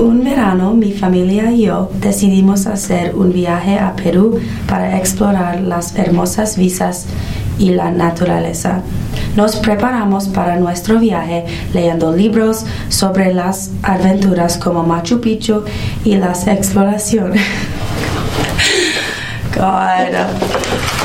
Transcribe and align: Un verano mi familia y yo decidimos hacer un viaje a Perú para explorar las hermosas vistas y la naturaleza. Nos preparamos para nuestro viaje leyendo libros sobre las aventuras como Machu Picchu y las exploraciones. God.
Un 0.00 0.24
verano 0.24 0.72
mi 0.72 0.92
familia 0.92 1.52
y 1.52 1.66
yo 1.66 1.90
decidimos 2.00 2.66
hacer 2.66 3.14
un 3.14 3.34
viaje 3.34 3.78
a 3.78 3.94
Perú 3.94 4.40
para 4.66 4.96
explorar 4.96 5.60
las 5.60 5.94
hermosas 5.94 6.56
vistas 6.56 7.04
y 7.58 7.72
la 7.72 7.90
naturaleza. 7.90 8.80
Nos 9.36 9.56
preparamos 9.56 10.28
para 10.28 10.56
nuestro 10.56 10.98
viaje 10.98 11.44
leyendo 11.74 12.16
libros 12.16 12.64
sobre 12.88 13.34
las 13.34 13.72
aventuras 13.82 14.56
como 14.56 14.84
Machu 14.84 15.20
Picchu 15.20 15.64
y 16.02 16.16
las 16.16 16.46
exploraciones. 16.46 17.42
God. 19.54 20.99